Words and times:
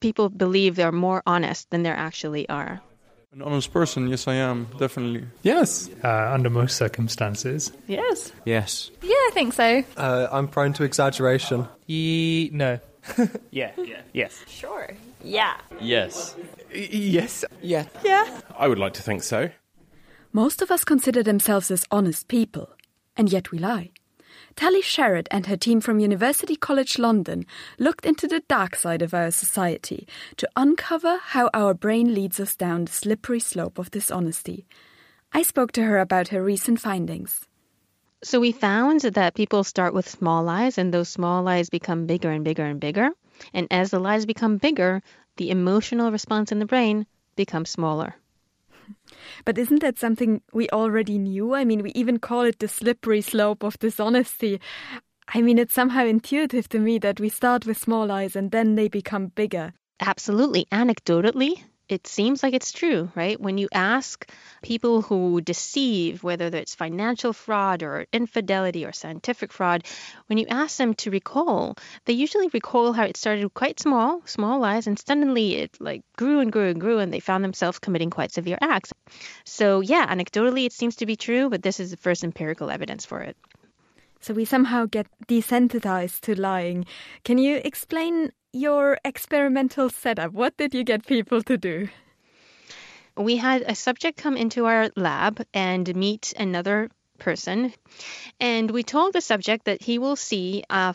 People 0.00 0.28
believe 0.28 0.76
they're 0.76 0.92
more 0.92 1.22
honest 1.26 1.70
than 1.70 1.82
they 1.82 1.90
actually 1.90 2.48
are. 2.48 2.80
An 3.32 3.42
honest 3.42 3.72
person, 3.72 4.08
yes, 4.08 4.26
I 4.26 4.34
am, 4.34 4.68
definitely. 4.78 5.24
Yes, 5.42 5.90
uh, 6.02 6.32
under 6.32 6.48
most 6.48 6.76
circumstances. 6.76 7.72
Yes. 7.86 8.32
Yes. 8.44 8.90
Yeah, 9.02 9.10
I 9.12 9.30
think 9.34 9.52
so. 9.52 9.82
Uh, 9.96 10.28
I'm 10.32 10.48
prone 10.48 10.72
to 10.74 10.84
exaggeration. 10.84 11.66
Ye- 11.86 12.50
no. 12.52 12.78
Yeah, 13.50 13.70
yeah, 13.78 14.02
yes. 14.12 14.44
Sure. 14.48 14.88
Yeah. 15.24 15.56
Yes. 15.80 16.36
yes. 16.72 17.44
Yeah. 17.62 17.84
Yeah. 18.04 18.40
I 18.58 18.68
would 18.68 18.78
like 18.78 18.92
to 18.94 19.02
think 19.02 19.22
so. 19.22 19.50
Most 20.32 20.60
of 20.62 20.70
us 20.70 20.84
consider 20.84 21.22
themselves 21.22 21.70
as 21.70 21.84
honest 21.90 22.28
people, 22.28 22.68
and 23.16 23.32
yet 23.32 23.50
we 23.50 23.58
lie. 23.58 23.90
Tali 24.58 24.82
Sharot 24.82 25.28
and 25.30 25.46
her 25.46 25.56
team 25.56 25.80
from 25.80 26.00
University 26.00 26.56
College 26.56 26.98
London 26.98 27.46
looked 27.78 28.04
into 28.04 28.26
the 28.26 28.42
dark 28.48 28.74
side 28.74 29.02
of 29.02 29.14
our 29.14 29.30
society 29.30 30.08
to 30.36 30.48
uncover 30.56 31.20
how 31.22 31.48
our 31.54 31.74
brain 31.74 32.12
leads 32.12 32.40
us 32.40 32.56
down 32.56 32.84
the 32.84 32.90
slippery 32.90 33.38
slope 33.38 33.78
of 33.78 33.92
dishonesty. 33.92 34.66
I 35.32 35.42
spoke 35.42 35.70
to 35.72 35.84
her 35.84 36.00
about 36.00 36.26
her 36.34 36.42
recent 36.42 36.80
findings. 36.80 37.46
So 38.24 38.40
we 38.40 38.50
found 38.50 39.02
that 39.02 39.36
people 39.36 39.62
start 39.62 39.94
with 39.94 40.08
small 40.08 40.42
lies, 40.42 40.76
and 40.76 40.92
those 40.92 41.08
small 41.08 41.44
lies 41.44 41.70
become 41.70 42.06
bigger 42.06 42.32
and 42.32 42.42
bigger 42.42 42.64
and 42.64 42.80
bigger. 42.80 43.10
And 43.54 43.68
as 43.70 43.92
the 43.92 44.00
lies 44.00 44.26
become 44.26 44.56
bigger, 44.56 45.02
the 45.36 45.50
emotional 45.50 46.10
response 46.10 46.50
in 46.50 46.58
the 46.58 46.66
brain 46.66 47.06
becomes 47.36 47.70
smaller. 47.70 48.16
But 49.44 49.58
isn't 49.58 49.80
that 49.80 49.98
something 49.98 50.42
we 50.52 50.68
already 50.70 51.18
knew? 51.18 51.54
I 51.54 51.64
mean, 51.64 51.82
we 51.82 51.92
even 51.92 52.18
call 52.18 52.42
it 52.42 52.58
the 52.58 52.68
slippery 52.68 53.20
slope 53.20 53.62
of 53.62 53.78
dishonesty. 53.78 54.60
I 55.34 55.42
mean, 55.42 55.58
it's 55.58 55.74
somehow 55.74 56.06
intuitive 56.06 56.68
to 56.70 56.78
me 56.78 56.98
that 56.98 57.20
we 57.20 57.28
start 57.28 57.66
with 57.66 57.78
small 57.78 58.06
lies 58.06 58.36
and 58.36 58.50
then 58.50 58.74
they 58.74 58.88
become 58.88 59.28
bigger. 59.28 59.72
Absolutely. 60.00 60.66
Anecdotally, 60.72 61.62
it 61.88 62.06
seems 62.06 62.42
like 62.42 62.54
it's 62.54 62.72
true, 62.72 63.10
right? 63.14 63.40
When 63.40 63.58
you 63.58 63.68
ask 63.72 64.30
people 64.62 65.02
who 65.02 65.40
deceive, 65.40 66.22
whether 66.22 66.46
it's 66.46 66.74
financial 66.74 67.32
fraud 67.32 67.82
or 67.82 68.06
infidelity 68.12 68.84
or 68.84 68.92
scientific 68.92 69.52
fraud, 69.52 69.84
when 70.26 70.38
you 70.38 70.46
ask 70.48 70.76
them 70.76 70.94
to 70.94 71.10
recall, 71.10 71.76
they 72.04 72.12
usually 72.12 72.48
recall 72.48 72.92
how 72.92 73.04
it 73.04 73.16
started 73.16 73.52
quite 73.54 73.80
small, 73.80 74.22
small 74.26 74.60
lies, 74.60 74.86
and 74.86 74.98
suddenly 74.98 75.56
it 75.56 75.76
like 75.80 76.02
grew 76.16 76.40
and 76.40 76.52
grew 76.52 76.68
and 76.68 76.80
grew, 76.80 76.98
and 76.98 77.12
they 77.12 77.20
found 77.20 77.42
themselves 77.42 77.78
committing 77.78 78.10
quite 78.10 78.32
severe 78.32 78.58
acts. 78.60 78.92
So 79.44 79.80
yeah, 79.80 80.06
anecdotally 80.14 80.66
it 80.66 80.72
seems 80.72 80.96
to 80.96 81.06
be 81.06 81.16
true, 81.16 81.48
but 81.48 81.62
this 81.62 81.80
is 81.80 81.90
the 81.90 81.96
first 81.96 82.24
empirical 82.24 82.70
evidence 82.70 83.06
for 83.06 83.20
it. 83.20 83.36
So 84.20 84.34
we 84.34 84.44
somehow 84.44 84.86
get 84.86 85.06
desensitized 85.28 86.20
to 86.22 86.40
lying. 86.40 86.86
Can 87.24 87.38
you 87.38 87.60
explain 87.64 88.32
your 88.52 88.98
experimental 89.04 89.90
setup? 89.90 90.32
What 90.32 90.56
did 90.56 90.74
you 90.74 90.84
get 90.84 91.06
people 91.06 91.42
to 91.42 91.56
do? 91.56 91.88
We 93.16 93.36
had 93.36 93.62
a 93.62 93.74
subject 93.74 94.18
come 94.18 94.36
into 94.36 94.66
our 94.66 94.90
lab 94.96 95.44
and 95.52 95.94
meet 95.96 96.32
another 96.36 96.90
person, 97.18 97.74
and 98.38 98.70
we 98.70 98.84
told 98.84 99.12
the 99.12 99.20
subject 99.20 99.64
that 99.64 99.82
he 99.82 99.98
will 99.98 100.14
see 100.14 100.62
a 100.70 100.94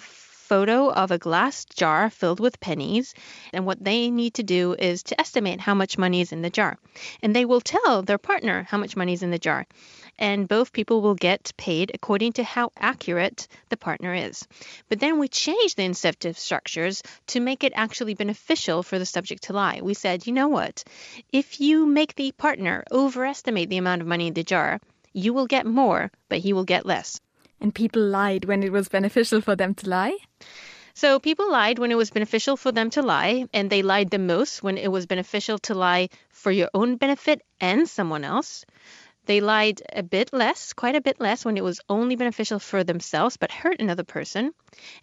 photo 0.53 0.91
of 0.91 1.09
a 1.09 1.18
glass 1.18 1.66
jar 1.66 2.12
filled 2.12 2.40
with 2.40 2.59
pennies, 2.59 3.16
and 3.53 3.66
what 3.66 3.84
they 3.84 4.12
need 4.12 4.36
to 4.36 4.44
do 4.44 4.75
is 4.78 5.02
to 5.02 5.19
estimate 5.19 5.59
how 5.59 5.74
much 5.74 5.97
money 5.97 6.22
is 6.22 6.31
in 6.31 6.44
the 6.44 6.50
jar. 6.50 6.78
And 7.24 7.36
they 7.36 7.46
will 7.46 7.62
tell 7.62 8.03
their 8.03 8.19
partner 8.19 8.68
how 8.69 8.78
much 8.78 8.96
money 8.96 9.13
is 9.13 9.24
in 9.24 9.31
the 9.31 9.40
jar 9.40 9.66
and 10.19 10.47
both 10.47 10.72
people 10.72 11.02
will 11.02 11.16
get 11.16 11.52
paid 11.58 11.92
according 11.94 12.34
to 12.34 12.44
how 12.44 12.72
accurate 12.78 13.47
the 13.69 13.78
partner 13.78 14.13
is. 14.13 14.47
But 14.90 15.00
then 15.00 15.19
we 15.19 15.28
changed 15.28 15.78
the 15.78 15.84
incentive 15.84 16.38
structures 16.38 17.02
to 17.28 17.40
make 17.40 17.63
it 17.63 17.74
actually 17.75 18.13
beneficial 18.13 18.84
for 18.84 19.00
the 19.00 19.06
subject 19.06 19.44
to 19.44 19.53
lie. 19.53 19.80
We 19.81 19.96
said, 19.96 20.28
you 20.28 20.34
know 20.34 20.50
what? 20.50 20.84
If 21.31 21.59
you 21.59 21.86
make 21.86 22.16
the 22.16 22.31
partner 22.31 22.84
overestimate 22.92 23.69
the 23.69 23.78
amount 23.78 24.02
of 24.02 24.08
money 24.08 24.28
in 24.28 24.34
the 24.34 24.44
jar, 24.44 24.80
you 25.13 25.34
will 25.34 25.47
get 25.47 25.66
more, 25.66 26.12
but 26.30 26.40
he 26.40 26.53
will 26.53 26.63
get 26.63 26.86
less. 26.86 27.19
And 27.59 27.74
people 27.74 28.02
lied 28.02 28.46
when 28.46 28.62
it 28.62 28.72
was 28.72 28.90
beneficial 28.90 29.40
for 29.40 29.56
them 29.56 29.74
to 29.75 29.90
lie? 29.90 30.18
So 30.94 31.20
people 31.20 31.52
lied 31.52 31.80
when 31.80 31.92
it 31.92 31.98
was 31.98 32.12
beneficial 32.12 32.56
for 32.56 32.72
them 32.72 32.90
to 32.92 33.02
lie, 33.02 33.48
and 33.54 33.70
they 33.70 33.81
lied 33.81 34.12
the 34.12 34.20
most 34.20 34.62
when 34.62 34.78
it 34.78 34.92
was 34.92 35.08
beneficial 35.08 35.58
to 35.59 35.74
lie 35.74 36.09
for 36.30 36.52
your 36.52 36.70
own 36.74 36.98
benefit 36.98 37.42
and 37.59 37.90
someone 37.90 38.24
else. 38.24 38.66
They 39.26 39.42
lied 39.42 39.81
a 39.92 40.04
bit 40.04 40.34
less, 40.34 40.74
quite 40.74 40.96
a 40.96 41.02
bit 41.02 41.20
less, 41.20 41.46
when 41.46 41.58
it 41.58 41.64
was 41.64 41.80
only 41.90 42.16
beneficial 42.16 42.59
for 42.59 42.84
themselves 42.84 43.38
but 43.38 43.52
hurt 43.52 43.80
another 43.80 44.04
person. 44.04 44.54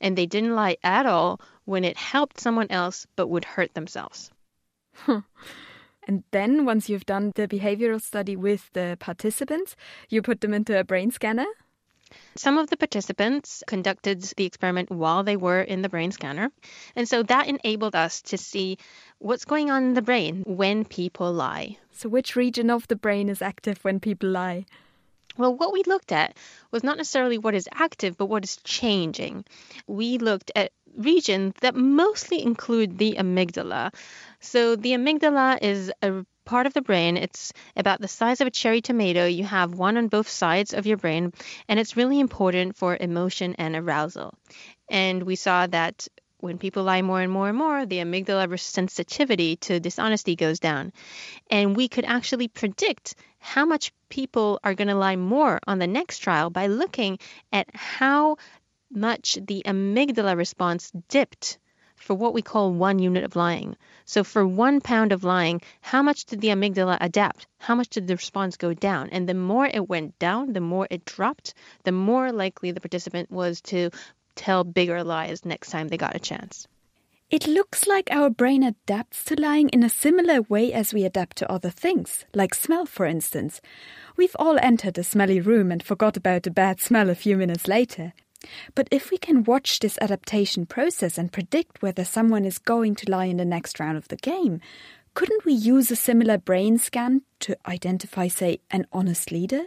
And 0.00 0.16
they 0.16 0.26
didn't 0.26 0.54
lie 0.54 0.76
at 0.84 1.06
all 1.06 1.40
when 1.64 1.84
it 1.84 1.96
helped 1.96 2.38
someone 2.40 2.70
else 2.70 3.06
but 3.16 3.28
would 3.28 3.44
hurt 3.44 3.74
themselves. 3.74 4.30
And 6.06 6.24
then, 6.32 6.64
once 6.64 6.88
you've 6.88 7.06
done 7.06 7.32
the 7.34 7.46
behavioral 7.46 8.00
study 8.00 8.36
with 8.36 8.70
the 8.72 8.96
participants, 9.00 9.76
you 10.08 10.22
put 10.22 10.40
them 10.40 10.54
into 10.54 10.78
a 10.78 10.84
brain 10.84 11.10
scanner? 11.10 11.46
Some 12.36 12.58
of 12.58 12.70
the 12.70 12.76
participants 12.76 13.62
conducted 13.66 14.22
the 14.22 14.44
experiment 14.44 14.90
while 14.90 15.22
they 15.22 15.36
were 15.36 15.60
in 15.60 15.82
the 15.82 15.88
brain 15.88 16.12
scanner. 16.12 16.50
And 16.96 17.08
so 17.08 17.22
that 17.24 17.48
enabled 17.48 17.94
us 17.94 18.22
to 18.22 18.38
see 18.38 18.78
what's 19.18 19.44
going 19.44 19.70
on 19.70 19.84
in 19.84 19.94
the 19.94 20.02
brain 20.02 20.42
when 20.46 20.84
people 20.84 21.32
lie. 21.32 21.78
So, 21.92 22.08
which 22.08 22.36
region 22.36 22.70
of 22.70 22.88
the 22.88 22.96
brain 22.96 23.28
is 23.28 23.42
active 23.42 23.84
when 23.84 24.00
people 24.00 24.30
lie? 24.30 24.64
Well, 25.36 25.54
what 25.54 25.72
we 25.72 25.82
looked 25.86 26.12
at 26.12 26.36
was 26.70 26.82
not 26.82 26.96
necessarily 26.96 27.38
what 27.38 27.54
is 27.54 27.68
active, 27.72 28.16
but 28.16 28.26
what 28.26 28.44
is 28.44 28.56
changing. 28.64 29.44
We 29.86 30.18
looked 30.18 30.50
at 30.56 30.72
regions 30.96 31.54
that 31.60 31.74
mostly 31.74 32.42
include 32.42 32.98
the 32.98 33.14
amygdala. 33.18 33.94
So, 34.40 34.76
the 34.76 34.92
amygdala 34.92 35.62
is 35.62 35.92
a 36.02 36.24
part 36.44 36.66
of 36.66 36.74
the 36.74 36.82
brain. 36.82 37.16
It's 37.16 37.52
about 37.76 38.00
the 38.00 38.08
size 38.08 38.40
of 38.40 38.46
a 38.46 38.50
cherry 38.50 38.80
tomato. 38.80 39.26
You 39.26 39.44
have 39.44 39.74
one 39.74 39.96
on 39.96 40.08
both 40.08 40.28
sides 40.28 40.74
of 40.74 40.86
your 40.86 40.96
brain, 40.96 41.32
and 41.68 41.78
it's 41.78 41.96
really 41.96 42.20
important 42.20 42.76
for 42.76 42.96
emotion 42.96 43.54
and 43.58 43.76
arousal. 43.76 44.34
And 44.88 45.22
we 45.22 45.36
saw 45.36 45.66
that 45.68 46.08
when 46.38 46.58
people 46.58 46.84
lie 46.84 47.02
more 47.02 47.20
and 47.20 47.30
more 47.30 47.48
and 47.48 47.58
more, 47.58 47.86
the 47.86 47.98
amygdala 47.98 48.58
sensitivity 48.58 49.56
to 49.56 49.80
dishonesty 49.80 50.36
goes 50.36 50.58
down. 50.58 50.92
And 51.50 51.76
we 51.76 51.88
could 51.88 52.04
actually 52.04 52.48
predict 52.48 53.14
how 53.38 53.64
much 53.66 53.92
people 54.08 54.58
are 54.64 54.74
going 54.74 54.88
to 54.88 54.94
lie 54.94 55.16
more 55.16 55.60
on 55.66 55.78
the 55.78 55.86
next 55.86 56.18
trial 56.18 56.50
by 56.50 56.66
looking 56.66 57.18
at 57.52 57.68
how 57.74 58.36
much 58.90 59.38
the 59.40 59.62
amygdala 59.66 60.36
response 60.36 60.90
dipped 61.08 61.58
for 62.00 62.14
what 62.14 62.34
we 62.34 62.42
call 62.42 62.72
one 62.72 62.98
unit 62.98 63.24
of 63.24 63.36
lying. 63.36 63.76
So, 64.04 64.24
for 64.24 64.46
one 64.46 64.80
pound 64.80 65.12
of 65.12 65.22
lying, 65.22 65.60
how 65.80 66.02
much 66.02 66.24
did 66.24 66.40
the 66.40 66.48
amygdala 66.48 66.98
adapt? 67.00 67.46
How 67.58 67.74
much 67.74 67.90
did 67.90 68.08
the 68.08 68.16
response 68.16 68.56
go 68.56 68.74
down? 68.74 69.10
And 69.10 69.28
the 69.28 69.34
more 69.34 69.66
it 69.66 69.88
went 69.88 70.18
down, 70.18 70.54
the 70.54 70.60
more 70.60 70.88
it 70.90 71.04
dropped, 71.04 71.54
the 71.84 71.92
more 71.92 72.32
likely 72.32 72.72
the 72.72 72.80
participant 72.80 73.30
was 73.30 73.60
to 73.62 73.90
tell 74.34 74.64
bigger 74.64 75.04
lies 75.04 75.44
next 75.44 75.70
time 75.70 75.88
they 75.88 75.96
got 75.96 76.16
a 76.16 76.20
chance. 76.20 76.66
It 77.30 77.46
looks 77.46 77.86
like 77.86 78.08
our 78.10 78.28
brain 78.28 78.64
adapts 78.64 79.22
to 79.26 79.40
lying 79.40 79.68
in 79.68 79.84
a 79.84 79.88
similar 79.88 80.42
way 80.42 80.72
as 80.72 80.92
we 80.92 81.04
adapt 81.04 81.36
to 81.36 81.52
other 81.52 81.70
things, 81.70 82.24
like 82.34 82.54
smell, 82.54 82.86
for 82.86 83.06
instance. 83.06 83.60
We've 84.16 84.34
all 84.36 84.58
entered 84.60 84.98
a 84.98 85.04
smelly 85.04 85.40
room 85.40 85.70
and 85.70 85.80
forgot 85.80 86.16
about 86.16 86.42
the 86.42 86.50
bad 86.50 86.80
smell 86.80 87.08
a 87.08 87.14
few 87.14 87.36
minutes 87.36 87.68
later. 87.68 88.14
But 88.74 88.88
if 88.90 89.10
we 89.10 89.18
can 89.18 89.44
watch 89.44 89.78
this 89.78 89.98
adaptation 90.00 90.66
process 90.66 91.18
and 91.18 91.32
predict 91.32 91.82
whether 91.82 92.04
someone 92.04 92.44
is 92.44 92.58
going 92.58 92.94
to 92.96 93.10
lie 93.10 93.26
in 93.26 93.36
the 93.36 93.44
next 93.44 93.80
round 93.80 93.96
of 93.96 94.08
the 94.08 94.16
game, 94.16 94.60
couldn't 95.14 95.44
we 95.44 95.52
use 95.52 95.90
a 95.90 95.96
similar 95.96 96.38
brain 96.38 96.78
scan 96.78 97.22
to 97.40 97.56
identify, 97.66 98.28
say, 98.28 98.60
an 98.70 98.86
honest 98.92 99.30
leader? 99.30 99.64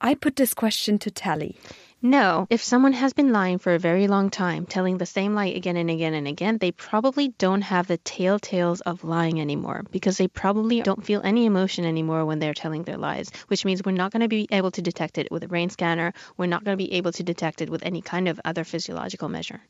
I 0.00 0.14
put 0.14 0.36
this 0.36 0.54
question 0.54 0.98
to 1.00 1.10
Tali. 1.10 1.56
No, 2.00 2.46
if 2.48 2.62
someone 2.62 2.92
has 2.92 3.12
been 3.12 3.32
lying 3.32 3.58
for 3.58 3.74
a 3.74 3.78
very 3.80 4.06
long 4.06 4.30
time, 4.30 4.66
telling 4.66 4.98
the 4.98 5.04
same 5.04 5.34
lie 5.34 5.46
again 5.46 5.76
and 5.76 5.90
again 5.90 6.14
and 6.14 6.28
again, 6.28 6.58
they 6.58 6.70
probably 6.70 7.30
don't 7.38 7.62
have 7.62 7.88
the 7.88 7.98
telltales 7.98 8.80
of 8.86 9.02
lying 9.02 9.40
anymore 9.40 9.82
because 9.90 10.16
they 10.16 10.28
probably 10.28 10.80
don't 10.80 11.04
feel 11.04 11.20
any 11.24 11.44
emotion 11.44 11.84
anymore 11.84 12.24
when 12.24 12.38
they're 12.38 12.54
telling 12.54 12.84
their 12.84 12.98
lies, 12.98 13.32
which 13.48 13.64
means 13.64 13.82
we're 13.84 13.90
not 13.90 14.12
going 14.12 14.22
to 14.22 14.28
be 14.28 14.46
able 14.52 14.70
to 14.70 14.80
detect 14.80 15.18
it 15.18 15.26
with 15.32 15.42
a 15.42 15.48
brain 15.48 15.70
scanner. 15.70 16.12
We're 16.36 16.46
not 16.46 16.62
going 16.62 16.78
to 16.78 16.84
be 16.84 16.92
able 16.92 17.10
to 17.10 17.24
detect 17.24 17.62
it 17.62 17.68
with 17.68 17.82
any 17.82 18.00
kind 18.00 18.28
of 18.28 18.40
other 18.44 18.62
physiological 18.62 19.28
measure. 19.28 19.60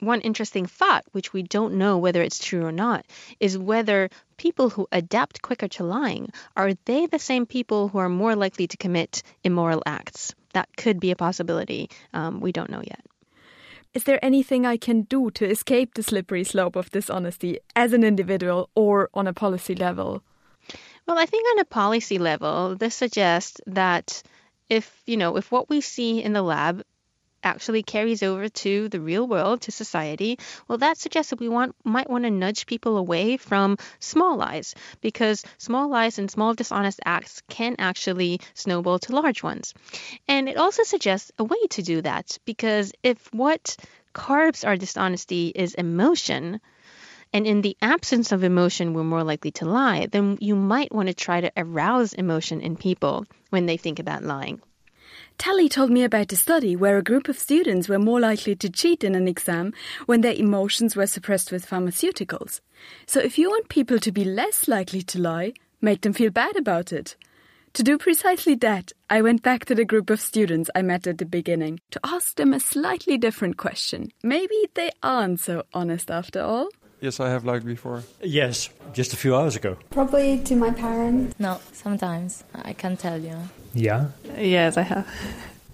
One 0.00 0.20
interesting 0.20 0.66
thought, 0.66 1.04
which 1.12 1.32
we 1.32 1.42
don't 1.42 1.74
know 1.74 1.98
whether 1.98 2.22
it's 2.22 2.38
true 2.38 2.64
or 2.64 2.72
not, 2.72 3.06
is 3.40 3.56
whether 3.56 4.10
people 4.36 4.70
who 4.70 4.86
adapt 4.92 5.42
quicker 5.42 5.68
to 5.68 5.84
lying 5.84 6.30
are 6.56 6.74
they 6.84 7.06
the 7.06 7.18
same 7.18 7.46
people 7.46 7.88
who 7.88 7.98
are 7.98 8.08
more 8.08 8.36
likely 8.36 8.66
to 8.66 8.76
commit 8.76 9.22
immoral 9.42 9.82
acts? 9.86 10.34
That 10.52 10.68
could 10.76 11.00
be 11.00 11.10
a 11.10 11.16
possibility. 11.16 11.90
Um, 12.12 12.40
we 12.40 12.52
don't 12.52 12.70
know 12.70 12.82
yet. 12.82 13.04
Is 13.94 14.04
there 14.04 14.24
anything 14.24 14.66
I 14.66 14.76
can 14.76 15.02
do 15.02 15.30
to 15.32 15.48
escape 15.48 15.94
the 15.94 16.02
slippery 16.02 16.42
slope 16.42 16.74
of 16.74 16.90
dishonesty 16.90 17.60
as 17.76 17.92
an 17.92 18.02
individual 18.02 18.68
or 18.74 19.08
on 19.14 19.28
a 19.28 19.32
policy 19.32 19.76
level? 19.76 20.22
Well, 21.06 21.18
I 21.18 21.26
think 21.26 21.46
on 21.50 21.60
a 21.60 21.64
policy 21.64 22.18
level, 22.18 22.74
this 22.74 22.94
suggests 22.94 23.60
that 23.66 24.22
if, 24.68 25.02
you 25.06 25.16
know, 25.16 25.36
if 25.36 25.52
what 25.52 25.68
we 25.68 25.80
see 25.80 26.22
in 26.22 26.32
the 26.32 26.42
lab 26.42 26.82
actually 27.44 27.82
carries 27.82 28.22
over 28.22 28.48
to 28.48 28.88
the 28.88 29.00
real 29.00 29.26
world, 29.26 29.60
to 29.62 29.70
society, 29.70 30.38
well, 30.66 30.78
that 30.78 30.98
suggests 30.98 31.30
that 31.30 31.40
we 31.40 31.48
want 31.48 31.74
might 31.84 32.10
want 32.10 32.24
to 32.24 32.30
nudge 32.30 32.66
people 32.66 32.96
away 32.96 33.36
from 33.36 33.76
small 34.00 34.36
lies 34.36 34.74
because 35.00 35.44
small 35.58 35.88
lies 35.88 36.18
and 36.18 36.30
small 36.30 36.54
dishonest 36.54 37.00
acts 37.04 37.42
can 37.48 37.76
actually 37.78 38.40
snowball 38.54 38.98
to 38.98 39.14
large 39.14 39.42
ones. 39.42 39.74
And 40.26 40.48
it 40.48 40.56
also 40.56 40.82
suggests 40.82 41.30
a 41.38 41.44
way 41.44 41.66
to 41.70 41.82
do 41.82 42.02
that 42.02 42.38
because 42.44 42.92
if 43.02 43.32
what 43.32 43.76
carbs 44.14 44.66
our 44.66 44.76
dishonesty 44.76 45.52
is 45.54 45.74
emotion, 45.74 46.60
and 47.32 47.46
in 47.48 47.62
the 47.62 47.76
absence 47.82 48.30
of 48.30 48.44
emotion, 48.44 48.94
we're 48.94 49.02
more 49.02 49.24
likely 49.24 49.50
to 49.50 49.64
lie, 49.64 50.06
then 50.06 50.38
you 50.40 50.54
might 50.54 50.94
want 50.94 51.08
to 51.08 51.14
try 51.14 51.40
to 51.40 51.52
arouse 51.56 52.12
emotion 52.12 52.60
in 52.60 52.76
people 52.76 53.26
when 53.50 53.66
they 53.66 53.76
think 53.76 53.98
about 53.98 54.22
lying. 54.22 54.60
Tali 55.38 55.68
told 55.68 55.90
me 55.90 56.04
about 56.04 56.32
a 56.32 56.36
study 56.36 56.76
where 56.76 56.96
a 56.96 57.02
group 57.02 57.28
of 57.28 57.38
students 57.38 57.88
were 57.88 57.98
more 57.98 58.20
likely 58.20 58.54
to 58.56 58.68
cheat 58.70 59.04
in 59.04 59.14
an 59.14 59.28
exam 59.28 59.72
when 60.06 60.20
their 60.20 60.34
emotions 60.34 60.96
were 60.96 61.06
suppressed 61.06 61.52
with 61.52 61.68
pharmaceuticals. 61.68 62.60
So 63.06 63.20
if 63.20 63.38
you 63.38 63.50
want 63.50 63.68
people 63.68 63.98
to 63.98 64.12
be 64.12 64.24
less 64.24 64.68
likely 64.68 65.02
to 65.02 65.20
lie, 65.20 65.52
make 65.80 66.02
them 66.02 66.12
feel 66.12 66.30
bad 66.30 66.56
about 66.56 66.92
it. 66.92 67.16
To 67.74 67.82
do 67.82 67.98
precisely 67.98 68.54
that, 68.56 68.92
I 69.10 69.20
went 69.20 69.42
back 69.42 69.64
to 69.64 69.74
the 69.74 69.84
group 69.84 70.08
of 70.08 70.20
students 70.20 70.70
I 70.76 70.82
met 70.82 71.08
at 71.08 71.18
the 71.18 71.26
beginning 71.26 71.80
to 71.90 72.00
ask 72.04 72.36
them 72.36 72.52
a 72.52 72.60
slightly 72.60 73.18
different 73.18 73.56
question. 73.56 74.12
Maybe 74.22 74.56
they 74.74 74.92
aren't 75.02 75.40
so 75.40 75.64
honest 75.74 76.08
after 76.08 76.40
all. 76.40 76.68
Yes, 77.00 77.18
I 77.18 77.30
have 77.30 77.44
lied 77.44 77.66
before. 77.66 78.04
Yes, 78.22 78.70
just 78.92 79.12
a 79.12 79.16
few 79.16 79.34
hours 79.34 79.56
ago. 79.56 79.76
Probably 79.90 80.38
to 80.44 80.54
my 80.54 80.70
parents. 80.70 81.34
No, 81.38 81.60
sometimes. 81.72 82.44
I 82.54 82.72
can't 82.72 82.98
tell 82.98 83.20
you. 83.20 83.36
Yeah. 83.74 84.06
Yes, 84.38 84.76
I 84.76 84.82
have. 84.82 85.06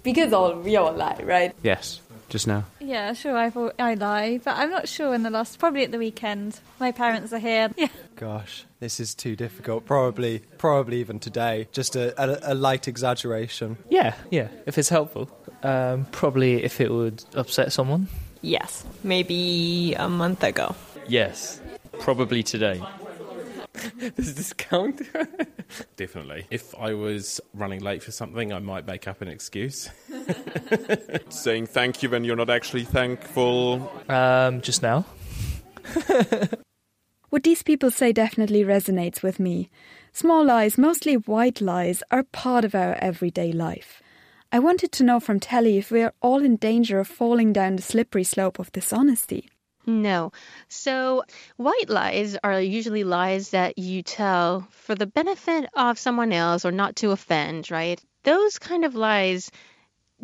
Because 0.03 0.33
all 0.33 0.55
we 0.55 0.75
all 0.77 0.93
lie, 0.93 1.21
right? 1.23 1.53
Yes, 1.61 2.01
just 2.27 2.47
now. 2.47 2.63
Yeah, 2.79 3.13
sure. 3.13 3.37
I 3.37 3.51
thought 3.51 3.75
I 3.77 3.93
lie, 3.93 4.39
but 4.43 4.57
I'm 4.57 4.71
not 4.71 4.87
sure 4.87 5.13
in 5.13 5.21
the 5.21 5.29
last. 5.29 5.59
Probably 5.59 5.83
at 5.83 5.91
the 5.91 5.99
weekend. 5.99 6.59
My 6.79 6.91
parents 6.91 7.31
are 7.33 7.37
here. 7.39 7.69
Yeah. 7.77 7.89
Gosh, 8.15 8.65
this 8.79 8.99
is 8.99 9.13
too 9.13 9.35
difficult. 9.35 9.85
Probably, 9.85 10.39
probably 10.57 11.01
even 11.01 11.19
today. 11.19 11.67
Just 11.71 11.95
a, 11.95 12.19
a, 12.19 12.53
a 12.53 12.55
light 12.55 12.87
exaggeration. 12.87 13.77
Yeah, 13.91 14.15
yeah. 14.31 14.47
If 14.65 14.79
it's 14.79 14.89
helpful, 14.89 15.29
um, 15.61 16.05
probably 16.11 16.63
if 16.63 16.81
it 16.81 16.89
would 16.89 17.23
upset 17.35 17.71
someone. 17.71 18.07
Yes, 18.41 18.83
maybe 19.03 19.93
a 19.99 20.09
month 20.09 20.43
ago. 20.43 20.73
Yes, 21.07 21.61
probably 21.99 22.41
today. 22.41 22.81
Does 24.15 24.33
this 24.33 24.53
count? 24.53 25.01
Definitely. 25.95 26.47
If 26.49 26.75
I 26.75 26.93
was 26.93 27.41
running 27.53 27.81
late 27.81 28.03
for 28.03 28.11
something, 28.11 28.51
I 28.53 28.59
might 28.59 28.85
make 28.85 29.07
up 29.07 29.21
an 29.21 29.27
excuse. 29.27 29.89
Saying 31.29 31.67
thank 31.67 32.03
you 32.03 32.09
when 32.09 32.23
you're 32.23 32.35
not 32.35 32.49
actually 32.49 32.85
thankful. 32.85 33.91
Um, 34.09 34.61
just 34.61 34.81
now. 34.81 35.05
What 37.31 37.43
these 37.43 37.63
people 37.63 37.91
say 37.91 38.11
definitely 38.11 38.65
resonates 38.65 39.23
with 39.23 39.39
me. 39.39 39.69
Small 40.11 40.43
lies, 40.43 40.77
mostly 40.77 41.15
white 41.15 41.61
lies, 41.61 42.03
are 42.11 42.23
part 42.23 42.65
of 42.65 42.75
our 42.75 42.95
everyday 42.95 43.53
life. 43.53 44.03
I 44.51 44.59
wanted 44.59 44.91
to 44.91 45.05
know 45.05 45.21
from 45.21 45.39
Tali 45.39 45.77
if 45.77 45.91
we 45.91 46.01
are 46.01 46.13
all 46.21 46.43
in 46.43 46.57
danger 46.57 46.99
of 46.99 47.07
falling 47.07 47.53
down 47.53 47.77
the 47.77 47.81
slippery 47.81 48.25
slope 48.25 48.59
of 48.59 48.73
dishonesty. 48.73 49.49
No. 49.85 50.31
So, 50.69 51.23
white 51.57 51.89
lies 51.89 52.35
are 52.43 52.59
usually 52.59 53.03
lies 53.03 53.49
that 53.51 53.77
you 53.77 54.01
tell 54.01 54.67
for 54.71 54.95
the 54.95 55.05
benefit 55.05 55.69
of 55.73 55.99
someone 55.99 56.31
else 56.33 56.65
or 56.65 56.71
not 56.71 56.95
to 56.97 57.11
offend, 57.11 57.69
right? 57.69 58.01
Those 58.23 58.59
kind 58.59 58.85
of 58.85 58.95
lies 58.95 59.51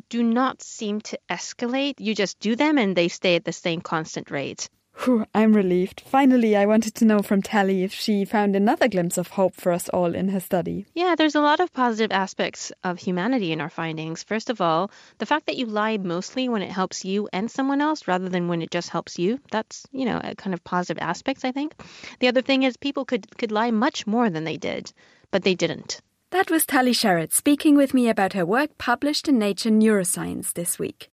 do 0.09 0.24
not 0.24 0.62
seem 0.62 1.01
to 1.01 1.19
escalate. 1.30 1.95
You 2.00 2.15
just 2.15 2.39
do 2.39 2.56
them 2.56 2.77
and 2.77 2.95
they 2.95 3.07
stay 3.09 3.36
at 3.36 3.45
the 3.45 3.54
same 3.54 3.81
constant 3.81 4.31
rate. 4.31 4.69
Whew, 5.03 5.25
I'm 5.35 5.53
relieved. 5.53 6.01
Finally, 6.05 6.55
I 6.55 6.65
wanted 6.65 6.95
to 6.95 7.05
know 7.05 7.19
from 7.19 7.41
Tali 7.41 7.83
if 7.83 7.94
she 7.94 8.25
found 8.25 8.55
another 8.55 8.88
glimpse 8.88 9.17
of 9.17 9.29
hope 9.29 9.55
for 9.55 9.71
us 9.71 9.89
all 9.89 10.15
in 10.15 10.29
her 10.29 10.39
study. 10.39 10.85
Yeah, 10.95 11.15
there's 11.15 11.35
a 11.35 11.41
lot 11.41 11.59
of 11.59 11.71
positive 11.71 12.11
aspects 12.11 12.71
of 12.83 12.97
humanity 12.97 13.51
in 13.51 13.61
our 13.61 13.69
findings. 13.69 14.23
First 14.23 14.49
of 14.49 14.59
all, 14.59 14.89
the 15.19 15.25
fact 15.25 15.45
that 15.45 15.55
you 15.57 15.67
lie 15.67 15.97
mostly 15.97 16.49
when 16.49 16.63
it 16.63 16.71
helps 16.71 17.05
you 17.05 17.29
and 17.31 17.49
someone 17.49 17.79
else 17.79 18.07
rather 18.07 18.27
than 18.27 18.47
when 18.47 18.61
it 18.61 18.71
just 18.71 18.89
helps 18.89 19.19
you. 19.19 19.39
That's, 19.51 19.85
you 19.91 20.05
know, 20.05 20.19
a 20.23 20.35
kind 20.35 20.53
of 20.53 20.63
positive 20.63 21.01
aspects, 21.01 21.45
I 21.45 21.51
think. 21.51 21.75
The 22.19 22.27
other 22.27 22.41
thing 22.41 22.63
is 22.63 22.75
people 22.75 23.05
could, 23.05 23.38
could 23.38 23.51
lie 23.51 23.71
much 23.71 24.07
more 24.07 24.29
than 24.29 24.45
they 24.45 24.57
did, 24.57 24.91
but 25.31 25.44
they 25.44 25.53
didn't. 25.53 26.01
That 26.31 26.49
was 26.49 26.65
Tali 26.65 26.91
Sharot 26.91 27.31
speaking 27.33 27.77
with 27.77 27.94
me 27.94 28.09
about 28.09 28.33
her 28.33 28.45
work 28.45 28.77
published 28.77 29.29
in 29.29 29.38
Nature 29.38 29.69
Neuroscience 29.69 30.53
this 30.53 30.77
week. 30.77 31.09